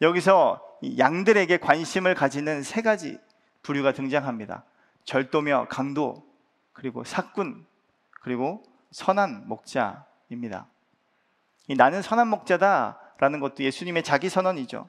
[0.00, 0.62] 여기서
[0.98, 3.18] 양들에게 관심을 가지는 세 가지
[3.62, 4.64] 부류가 등장합니다.
[5.04, 6.24] 절도며 강도,
[6.72, 7.66] 그리고 사꾼,
[8.20, 10.66] 그리고 선한 목자입니다.
[11.76, 14.86] 나는 선한 목자다라는 것도 예수님의 자기 선언이죠.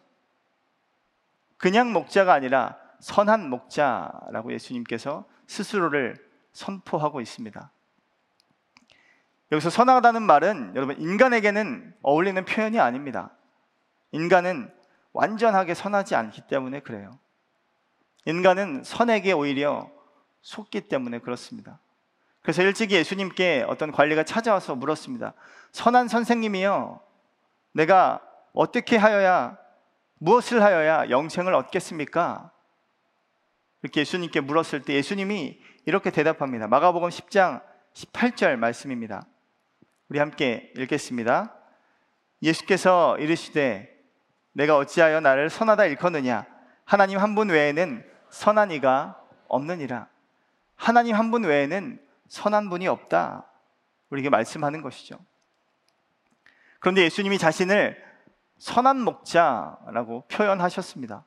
[1.57, 6.15] 그냥 목자가 아니라 선한 목자라고 예수님께서 스스로를
[6.53, 7.71] 선포하고 있습니다.
[9.51, 13.31] 여기서 선하다는 말은 여러분 인간에게는 어울리는 표현이 아닙니다.
[14.11, 14.71] 인간은
[15.11, 17.17] 완전하게 선하지 않기 때문에 그래요.
[18.25, 19.89] 인간은 선에게 오히려
[20.41, 21.79] 속기 때문에 그렇습니다.
[22.41, 25.33] 그래서 일찍이 예수님께 어떤 관리가 찾아와서 물었습니다.
[25.71, 27.01] 선한 선생님이요.
[27.73, 28.21] 내가
[28.53, 29.57] 어떻게 하여야,
[30.19, 32.51] 무엇을 하여야 영생을 얻겠습니까?
[33.81, 36.67] 이렇게 예수님께 물었을 때 예수님이 이렇게 대답합니다.
[36.67, 37.61] 마가복음 10장
[37.93, 39.25] 18절 말씀입니다.
[40.09, 41.53] 우리 함께 읽겠습니다.
[42.41, 43.95] 예수께서 이르시되
[44.53, 46.45] 내가 어찌하여 나를 선하다 일컫느냐
[46.83, 50.07] 하나님 한 분 외에는 선한 이가 없느니라.
[50.75, 53.45] 하나님 한 분 외에는 선한 분이 없다.
[54.09, 55.19] 우리에게 말씀하는 것이죠.
[56.79, 58.03] 그런데 예수님이 자신을
[58.57, 61.23] 선한 목자라고 표현하셨습니다.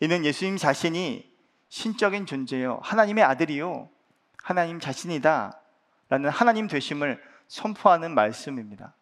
[0.00, 1.32] 이는 예수님 자신이
[1.68, 2.80] 신적인 존재요.
[2.82, 3.88] 하나님의 아들이요.
[4.42, 5.60] 하나님 자신이다.
[6.08, 8.94] 라는 하나님 되심을 선포하는 말씀입니다.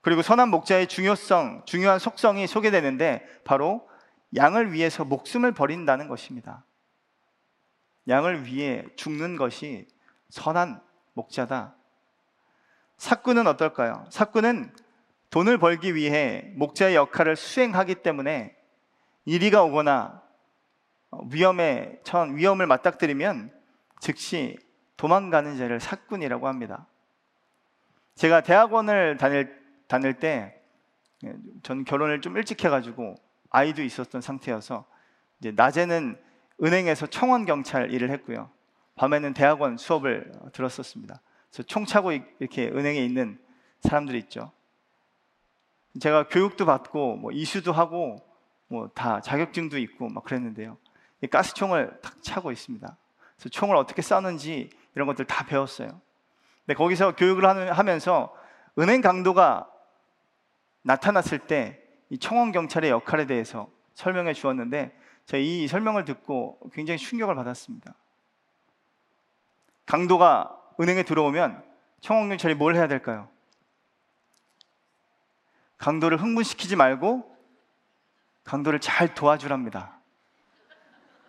[0.00, 3.88] 그리고 선한 목자의 중요성, 중요한 속성이 소개되는데 바로
[4.34, 6.64] 양을 위해서 목숨을 버린다는 것입니다.
[8.08, 9.86] 양을 위해 죽는 것이
[10.30, 11.76] 선한 목자다.
[12.96, 14.06] 사꾼은 어떨까요?
[14.10, 14.74] 사꾼은
[15.30, 18.56] 돈을 벌기 위해 목자의 역할을 수행하기 때문에
[19.24, 20.22] 이리가 오거나
[21.30, 23.52] 위험에 처한 위험을 맞닥뜨리면
[24.00, 24.58] 즉시
[25.02, 26.86] 도망가는 자를 사꾼이라고 합니다.
[28.14, 30.62] 제가 대학원을 다닐 다닐 때
[31.64, 33.16] 저는 결혼을 좀 일찍 해가지고
[33.50, 34.84] 아이도 있었던 상태여서
[35.40, 36.16] 이제 낮에는
[36.62, 38.48] 은행에서 청원 경찰 일을 했고요.
[38.94, 41.20] 밤에는 대학원 수업을 들었었습니다.
[41.50, 43.40] 그래서 총 차고 이렇게 은행에 있는
[43.80, 44.52] 사람들이 있죠.
[45.98, 48.24] 제가 교육도 받고 뭐 이수도 하고
[48.68, 50.78] 뭐 다 자격증도 있고 막 그랬는데요.
[51.28, 52.96] 가스총을 탁 차고 있습니다.
[53.34, 56.00] 그래서 총을 어떻게 쏘는지 이런 것들 다 배웠어요.
[56.64, 58.34] 근데 거기서 교육을 하면서
[58.78, 59.68] 은행 강도가
[60.82, 67.34] 나타났을 때 이 청원 경찰의 역할에 대해서 설명해 주었는데 제가 이 설명을 듣고 굉장히 충격을
[67.34, 67.94] 받았습니다.
[69.86, 71.64] 강도가 은행에 들어오면
[72.02, 73.30] 청원 경찰이 뭘 해야 될까요?
[75.78, 77.34] 강도를 흥분시키지 말고
[78.44, 79.98] 강도를 잘 도와주랍니다.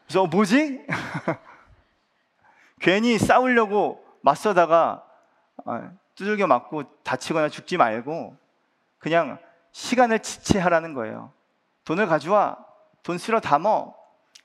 [0.04, 0.86] 그래서 어, 뭐지?
[2.84, 5.06] 괜히 싸우려고 맞서다가
[5.66, 8.36] 아, 두들겨 맞고 다치거나 죽지 말고
[9.00, 9.40] 그냥
[9.72, 11.32] 시간을 지체하라는 거예요.
[11.86, 12.58] 돈을 가져와.
[13.02, 13.96] 돈 쓸어 담어.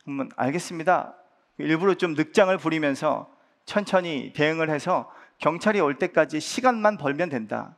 [0.05, 1.15] 그러면 알겠습니다.
[1.59, 3.29] 일부러 좀 늑장을 부리면서
[3.65, 7.75] 천천히 대응을 해서 경찰이 올 때까지 시간만 벌면 된다.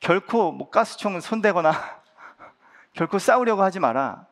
[0.00, 1.72] 결코 뭐 가스총을 손대거나
[2.92, 4.26] 결코 싸우려고 하지 마라.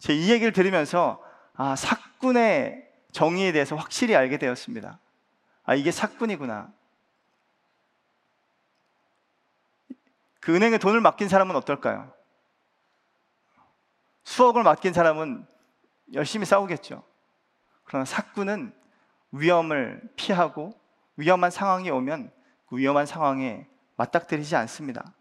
[0.00, 1.22] 제 이 얘기를 들으면서
[1.54, 2.84] 아, 사꾼의
[3.14, 4.98] 정의에 대해서 확실히 알게 되었습니다.
[5.62, 6.72] 아, 이게 사꾼이구나.
[10.40, 12.12] 그 은행에 돈을 맡긴 사람은 어떨까요?
[14.24, 15.46] 수억을 맡긴 사람은
[16.14, 17.04] 열심히 싸우겠죠.
[17.84, 18.74] 그러나 사꾼은
[19.30, 20.72] 위험을 피하고
[21.16, 22.32] 위험한 상황이 오면
[22.66, 25.14] 그 위험한 상황에 맞닥뜨리지 않습니다.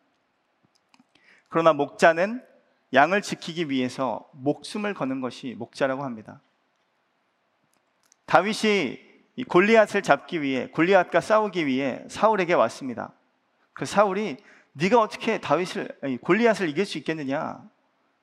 [1.48, 2.44] 그러나 목자는
[2.92, 6.42] 양을 지키기 위해서 목숨을 거는 것이 목자라고 합니다.
[8.26, 9.00] 다윗이
[9.48, 13.14] 골리앗을 잡기 위해 골리앗과 싸우기 위해 사울에게 왔습니다.
[13.74, 14.38] 그 사울이
[14.74, 17.60] 네가 어떻게 다윗을 아니, 골리앗을 이길 수 있겠느냐?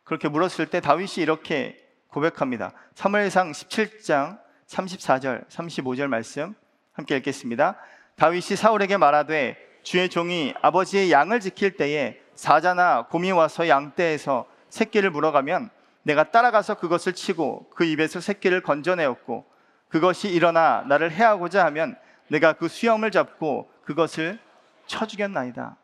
[0.04, 1.76] 그렇게 물었을 때 다윗이 이렇게
[2.08, 2.72] 고백합니다.
[2.94, 6.54] 사무엘상 17장 34절, 35절 말씀
[6.92, 7.76] 함께 읽겠습니다.
[8.16, 15.70] 다윗이 사울에게 말하되 주의 종이 아버지의 양을 지킬 때에 사자나 곰이 와서 양떼에서 새끼를 물어가면
[16.02, 19.44] 내가 따라가서 그것을 치고 그 입에서 새끼를 건져내었고
[19.90, 21.98] 그것이 일어나 나를 해하고자 하면
[22.28, 24.40] 내가 그 수염을 잡고 그것을
[24.86, 25.76] 쳐 죽였나이다.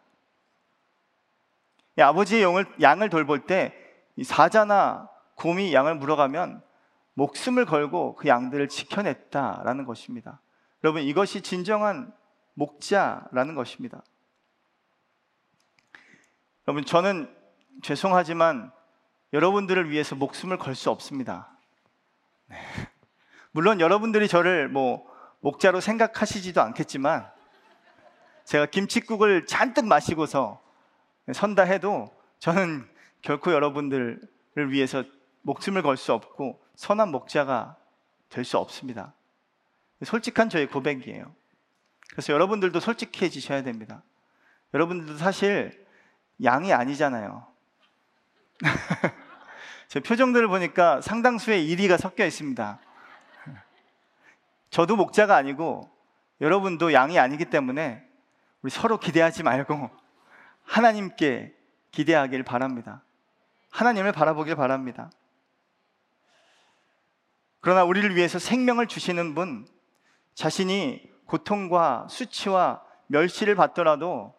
[1.98, 3.74] 아버지의 영을, 양을 돌볼 때
[4.24, 6.62] 사자나 곰이 양을 물어가면
[7.14, 10.40] 목숨을 걸고 그 양들을 지켜냈다라는 것입니다.
[10.84, 12.12] 여러분 이것이 진정한
[12.54, 14.02] 목자라는 것입니다.
[16.68, 17.34] 여러분 저는
[17.82, 18.70] 죄송하지만
[19.32, 21.50] 여러분들을 위해서 목숨을 걸 수 없습니다.
[23.56, 23.60] 네.
[23.60, 25.06] 물론 여러분들이 저를 뭐
[25.40, 27.26] 목자로 생각하시지도 않겠지만
[28.44, 30.60] 제가 김치국을 잔뜩 마시고서
[31.32, 32.86] 선다 해도 저는
[33.22, 34.20] 결코 여러분들을
[34.68, 35.04] 위해서
[35.40, 37.76] 목숨을 걸 수 없고 선한 목자가
[38.28, 39.14] 될 수 없습니다.
[40.04, 41.34] 솔직한 저의 고백이에요.
[42.10, 44.02] 그래서 여러분들도 솔직해지셔야 됩니다.
[44.74, 45.86] 여러분들도 사실
[46.44, 47.46] 양이 아니잖아요.
[49.88, 52.80] 제 표정들을 보니까 상당수의 이리가 섞여 있습니다.
[54.76, 55.90] 저도 목자가 아니고
[56.42, 58.06] 여러분도 양이 아니기 때문에
[58.60, 59.88] 우리 서로 기대하지 말고
[60.64, 61.56] 하나님께
[61.92, 63.02] 기대하길 바랍니다.
[63.70, 65.10] 하나님을 바라보길 바랍니다.
[67.60, 69.66] 그러나 우리를 위해서 생명을 주시는 분,
[70.34, 74.34] 자신이 고통과 수치와 멸시를 받더라도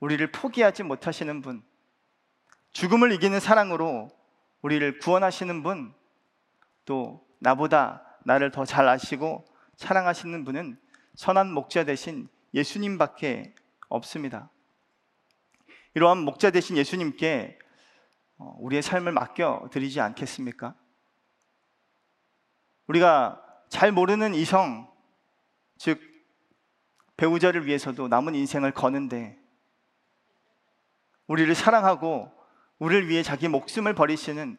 [0.00, 1.62] 우리를 포기하지 못하시는 분,
[2.72, 4.10] 죽음을 이기는 사랑으로
[4.60, 5.94] 우리를 구원하시는 분,
[6.84, 9.49] 또 나보다 나를 더 잘 아시고
[9.80, 10.78] 사랑하시는 분은
[11.14, 13.54] 선한 목자 대신 예수님밖에
[13.88, 14.50] 없습니다.
[15.94, 17.58] 이러한 목자 대신 예수님께
[18.36, 20.74] 어, 우리의 삶을 맡겨 드리지 않겠습니까?
[22.88, 24.86] 우리가 잘 모르는 이성,
[25.78, 25.98] 즉
[27.16, 29.38] 배우자를 위해서도 남은 인생을 거는데
[31.26, 32.30] 우리를 사랑하고
[32.78, 34.58] 우리를 위해 자기 목숨을 버리시는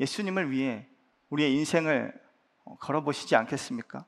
[0.00, 0.88] 예수님을 위해
[1.28, 2.18] 우리의 인생을
[2.64, 4.06] 어, 걸어보시지 않겠습니까?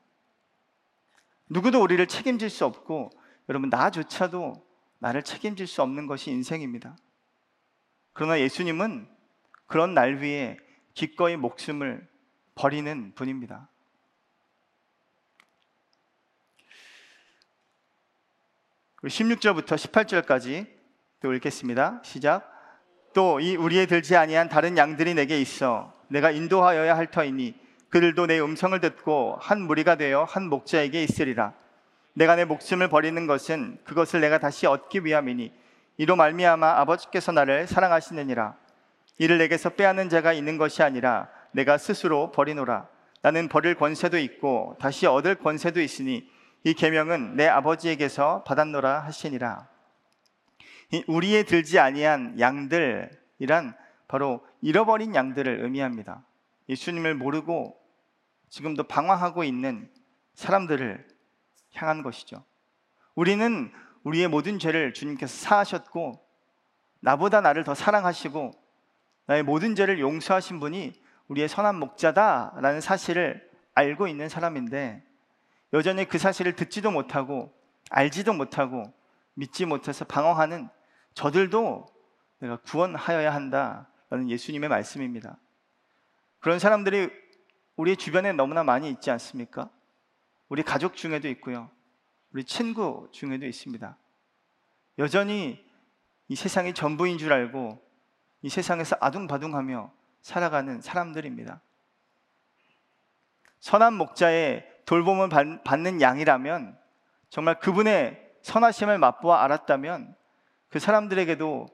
[1.49, 3.09] 누구도 우리를 책임질 수 없고
[3.49, 4.65] 여러분 나조차도
[4.99, 6.97] 나를 책임질 수 없는 것이 인생입니다.
[8.13, 9.07] 그러나 예수님은
[9.67, 10.57] 그런 날 위에
[10.93, 12.07] 기꺼이 목숨을
[12.55, 13.69] 버리는 분입니다.
[18.95, 20.67] 그리고 16절부터 18절까지
[21.21, 22.01] 또 읽겠습니다.
[22.03, 22.57] 시작.
[23.13, 27.55] 또 이 우리에 들지 아니한 다른 양들이 내게 있어 내가 인도하여야 할 터이니
[27.89, 31.53] 그들도 내 음성을 듣고 한 무리가 되어 한 목자에게 있으리라.
[32.13, 35.53] 내가 내 목숨을 버리는 것은 그것을 내가 다시 얻기 위함이니
[35.97, 38.55] 이로 말미암아 아버지께서 나를 사랑하시느니라.
[39.19, 42.87] 이를 내게서 빼앗는 자가 있는 것이 아니라 내가 스스로 버리노라.
[43.21, 46.29] 나는 버릴 권세도 있고 다시 얻을 권세도 있으니
[46.63, 49.67] 이 계명은 내 아버지에게서 받았노라 하시니라.
[51.07, 53.75] 우리의 들지 아니한 양들이란
[54.07, 56.23] 바로 잃어버린 양들을 의미합니다.
[56.69, 57.77] 예수님을 모르고
[58.49, 59.89] 지금도 방황하고 있는
[60.33, 61.07] 사람들을
[61.73, 62.43] 향한 것이죠.
[63.15, 63.71] 우리는
[64.03, 66.23] 우리의 모든 죄를 주님께서 사하셨고
[66.99, 68.51] 나보다 나를 더 사랑하시고
[69.25, 70.93] 나의 모든 죄를 용서하신 분이
[71.27, 75.03] 우리의 선한 목자다라는 사실을 알고 있는 사람인데
[75.73, 77.53] 여전히 그 사실을 듣지도 못하고
[77.89, 78.93] 알지도 못하고
[79.33, 80.69] 믿지 못해서 방황하는
[81.13, 81.85] 저들도
[82.39, 85.37] 내가 구원하여야 한다라는 예수님의 말씀입니다.
[86.39, 87.09] 그런 사람들이
[87.75, 89.69] 우리 주변에 너무나 많이 있지 않습니까?
[90.49, 91.69] 우리 가족 중에도 있고요.
[92.31, 93.97] 우리 친구 중에도 있습니다.
[94.99, 95.65] 여전히
[96.27, 97.81] 이 세상이 전부인 줄 알고
[98.41, 101.61] 이 세상에서 아둥바둥하며 살아가는 사람들입니다.
[103.59, 105.29] 선한 목자의 돌봄을
[105.63, 106.77] 받는 양이라면
[107.29, 110.15] 정말 그분의 선하심을 맛보아 알았다면
[110.69, 111.67] 그 사람들에게도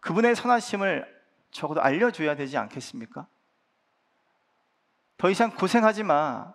[0.00, 1.16] 그분의 선하심을
[1.50, 3.26] 적어도 알려줘야 되지 않겠습니까?
[5.16, 6.54] 더 이상 고생하지 마.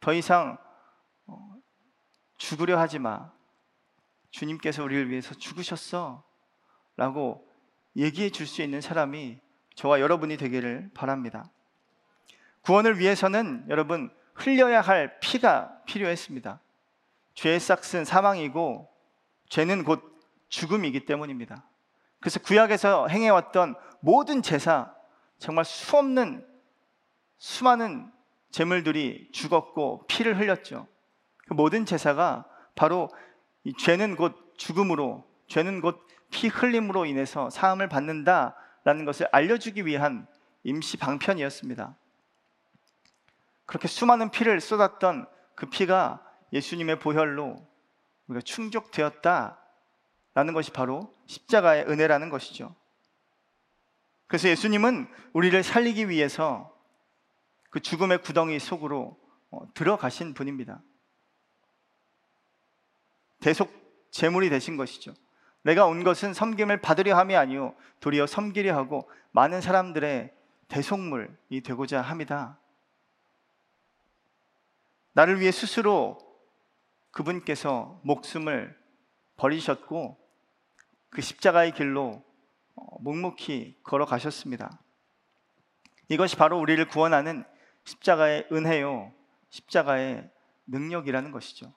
[0.00, 0.58] 더 이상
[1.26, 1.54] 어,
[2.36, 3.32] 죽으려 하지 마.
[4.30, 6.24] 주님께서 우리를 위해서 죽으셨어.
[6.96, 7.48] 라고
[7.96, 9.38] 얘기해 줄 수 있는 사람이
[9.74, 11.50] 저와 여러분이 되기를 바랍니다.
[12.62, 16.60] 구원을 위해서는 여러분 흘려야 할 피가 필요했습니다.
[17.34, 18.88] 죄의 싹은 사망이고
[19.48, 20.02] 죄는 곧
[20.48, 21.64] 죽음이기 때문입니다.
[22.20, 24.94] 그래서 구약에서 행해왔던 모든 제사
[25.38, 26.46] 정말 수없는
[27.42, 28.10] 수많은
[28.50, 30.86] 제물들이 죽었고 피를 흘렸죠.
[31.48, 33.08] 그 모든 제사가 바로
[33.64, 40.26] 이 죄는 곧 죽음으로 죄는 곧 피 흘림으로 인해서 사함을 받는다라는 것을 알려주기 위한
[40.64, 41.94] 임시 방편이었습니다.
[43.66, 47.64] 그렇게 수많은 피를 쏟았던 그 피가 예수님의 보혈로
[48.26, 49.56] 우리가 충족되었다라는
[50.54, 52.74] 것이 바로 십자가의 은혜라는 것이죠.
[54.26, 56.71] 그래서 예수님은 우리를 살리기 위해서
[57.72, 59.18] 그 죽음의 구덩이 속으로
[59.50, 60.82] 어, 들어가신 분입니다.
[63.40, 63.72] 대속
[64.10, 65.14] 제물이 되신 것이죠.
[65.62, 70.34] 내가 온 것은 섬김을 받으려 함이 아니요 도리어 섬기려 하고 많은 사람들의
[70.68, 72.58] 대속물이 되고자 합니다.
[75.14, 76.18] 나를 위해 스스로
[77.10, 78.78] 그분께서 목숨을
[79.38, 80.18] 버리셨고
[81.08, 82.22] 그 십자가의 길로
[82.74, 84.78] 어, 묵묵히 걸어가셨습니다.
[86.08, 87.44] 이것이 바로 우리를 구원하는
[87.84, 89.12] 십자가의 은혜요,
[89.50, 90.30] 십자가의
[90.66, 91.72] 능력이라는 것이죠.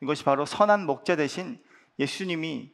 [0.00, 1.62] 이것이 바로 선한 목자 대신
[1.98, 2.72] 예수님이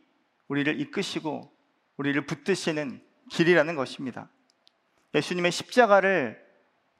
[0.48, 1.52] 우리를 이끄시고
[1.96, 4.30] 우리를 붙드시는 길이라는 것입니다.
[5.14, 6.42] 예수님의 십자가를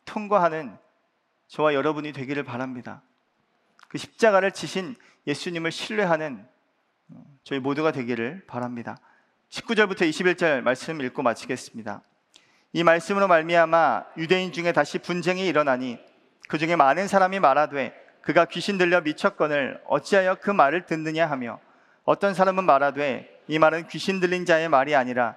[0.04, 0.76] 통과하는
[1.48, 3.02] 저와 여러분이 되기를 바랍니다.
[3.88, 4.96] 그 십자가를 지신
[5.26, 6.46] 예수님을 신뢰하는
[7.10, 8.98] 어, 저희 모두가 되기를 바랍니다.
[9.50, 12.02] 19절부터 21절 말씀 읽고 마치겠습니다.
[12.72, 15.98] 이 말씀으로 말미암아 유대인 중에 다시 분쟁이 일어나니
[16.48, 21.60] 그 중에 많은 사람이 말하되 그가 귀신 들려 미쳤거늘 어찌하여 그 말을 듣느냐 하며
[22.04, 25.36] 어떤 사람은 말하되 이 말은 귀신 들린 자의 말이 아니라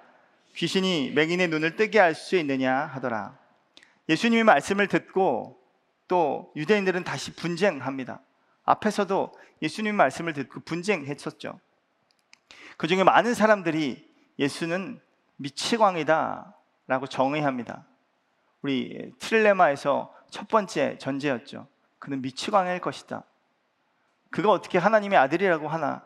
[0.56, 3.38] 귀신이 맹인의 눈을 뜨게 할 수 있느냐 하더라.
[4.10, 5.58] 예수님의 말씀을 듣고
[6.10, 8.20] 또 유대인들은 다시 분쟁합니다.
[8.66, 11.60] 앞에서도 예수님 말씀을 듣고 분쟁했었죠.
[12.76, 15.00] 그 중에 많은 사람들이 예수는
[15.38, 16.54] 미치광이다
[16.92, 17.86] 라고 정의합니다.
[18.62, 21.66] 우리 트릴레마에서 첫 번째 전제였죠.
[22.00, 23.24] 그는 미치광일 것이다.
[24.30, 26.04] 그가 어떻게 하나님의 아들이라고 하나?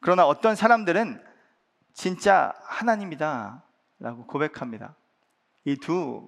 [0.00, 1.24] 그러나 어떤 사람들은
[1.92, 3.62] 진짜 하나님이다
[4.00, 4.96] 라고 고백합니다.
[5.64, 6.26] 이 두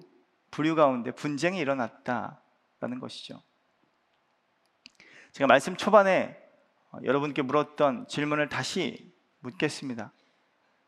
[0.49, 3.43] 부류 가운데 분쟁이 일어났다라는 것이죠.
[5.33, 6.41] 제가 말씀 초반에
[7.03, 10.13] 여러분께 물었던 질문을 다시 묻겠습니다.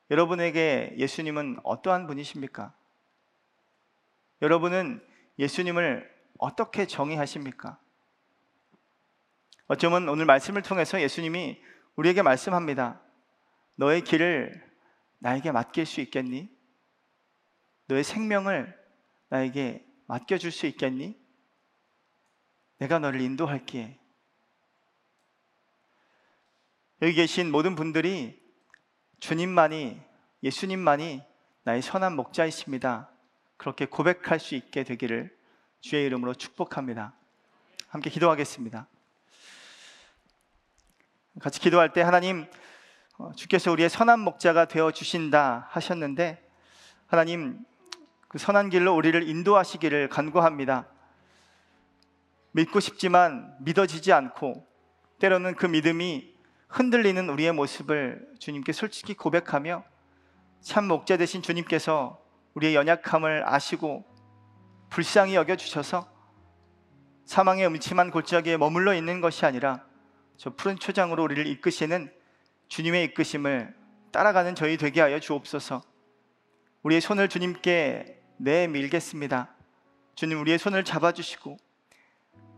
[0.09, 2.73] 여러분에게 예수님은 어떠한 분이십니까?
[4.41, 5.05] 여러분은
[5.39, 7.79] 예수님을 어떻게 정의하십니까?
[9.67, 11.61] 어쩌면 오늘 말씀을 통해서 예수님이
[11.95, 13.01] 우리에게 말씀합니다.
[13.75, 14.65] 너의 길을
[15.19, 16.49] 나에게 맡길 수 있겠니?
[17.87, 18.77] 너의 생명을
[19.29, 21.19] 나에게 맡겨줄 수 있겠니?
[22.77, 23.99] 내가 너를 인도할게.
[27.01, 28.46] 여기 계신 모든 분들이
[29.19, 29.99] 주님만이,
[30.43, 31.23] 예수님만이
[31.63, 33.09] 나의 선한 목자이십니다.
[33.57, 35.35] 그렇게 고백할 수 있게 되기를
[35.81, 37.13] 주의 이름으로 축복합니다.
[37.89, 38.87] 함께 기도하겠습니다.
[41.39, 42.47] 같이 기도할 때 하나님
[43.17, 46.43] 어, 주께서 우리의 선한 목자가 되어 주신다 하셨는데
[47.07, 47.63] 하나님
[48.27, 50.87] 그 선한 길로 우리를 인도하시기를 간구합니다.
[52.51, 54.67] 믿고 싶지만 믿어지지 않고
[55.19, 56.36] 때로는 그 믿음이
[56.69, 59.83] 흔들리는 우리의 모습을 주님께 솔직히 고백하며
[60.61, 62.21] 참 목자 되신 주님께서
[62.55, 64.05] 우리의 연약함을 아시고
[64.89, 66.09] 불쌍히 여겨 주셔서
[67.25, 69.85] 사망의 음침한 골짜기에 머물러 있는 것이 아니라
[70.37, 72.11] 저 푸른 초장으로 우리를 이끄시는
[72.67, 73.75] 주님의 이끄심을
[74.11, 75.83] 따라가는 저희 되게 하여 주옵소서.
[76.83, 79.53] 우리의 손을 주님께 내밀겠습니다.
[80.15, 81.57] 주님 우리의 손을 잡아주시고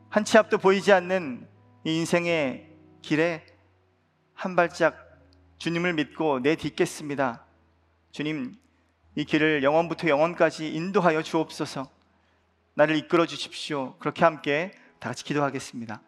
[0.10, 1.48] 한 치 앞도 보이지 않는
[1.84, 2.70] 이 인생의
[3.02, 3.46] 길에
[4.40, 4.96] 한 발짝
[5.58, 7.44] 주님을 믿고 내딛겠습니다.
[8.14, 8.56] 주님
[9.16, 11.90] 이 길을 영원부터 영원까지 인도하여 주옵소서.
[12.74, 13.98] 나를 이끌어 주십시오.
[14.00, 16.02] 그렇게 함께 다 같이 기도하겠습니다.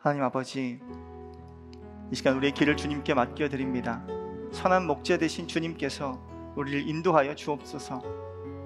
[0.00, 0.80] 하나님 아버지,
[2.12, 4.04] 이 시간 우리의 길을 주님께 맡겨 드립니다.
[4.52, 6.20] 선한 목자 되신 주님께서
[6.56, 8.02] 우리를 인도하여 주옵소서.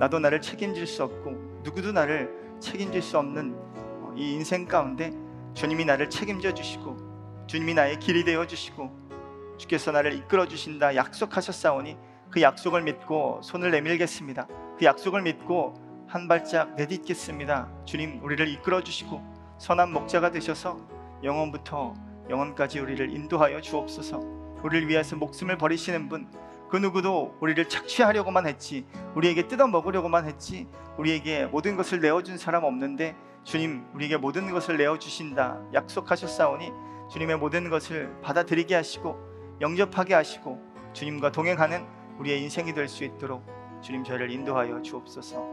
[0.01, 5.13] 나도 나를 책임질 수 없고 누구도 나를 책임질 수 없는 어, 이 인생 가운데
[5.55, 7.14] 주님이 나를 책임져 주시고
[7.47, 11.97] 주님이 나의 길이 되어 주시고 주께서 나를 이끌어 주신다 약속하셨사오니
[12.31, 14.49] 그 약속을 믿고 손을 내밀겠습니다.
[14.79, 15.75] 그 약속을 믿고
[16.09, 17.69] 한 발짝 내딛겠습니다.
[17.85, 19.23] 주님 우리를 이끌어 주시고
[19.59, 20.79] 선한 목자가 되셔서
[21.23, 21.95] 영원부터
[22.29, 24.19] 영원까지 우리를 인도하여 주옵소서.
[24.63, 26.27] 우리를 위해서 목숨을 버리시는 분,
[26.71, 30.67] 그 누구도 우리를 착취하려고만 했지, 우리에게 뜯어 먹으려고만 했지,
[30.97, 33.15] 우리에게 모든 것을 내어준 사람 없는데
[33.45, 36.73] 주님 우리에게 모든 것을 내어 주신다 약속하셨사오니
[37.11, 39.17] 주님의 모든 것을 받아들이게 하시고
[39.61, 40.61] 영접하게 하시고
[40.93, 41.87] 주님과 동행하는
[42.19, 43.45] 우리의 인생이 될 수 있도록
[43.83, 45.47] 주님 저를 인도하여 주옵소서.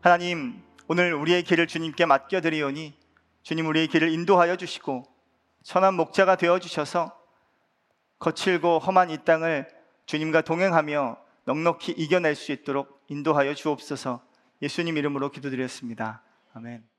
[0.00, 2.98] 하나님 오늘 우리의 길을 주님께 맡겨 드리오니
[3.42, 5.04] 주님 우리의 길을 인도하여 주시고
[5.62, 7.16] 선한 목자가 되어 주셔서
[8.18, 9.68] 거칠고 험한 이 땅을
[10.06, 14.22] 주님과 동행하며 넉넉히 이겨낼 수 있도록 인도하여 주옵소서.
[14.62, 16.22] 예수님 이름으로 기도드렸습니다.
[16.52, 16.89] 아멘.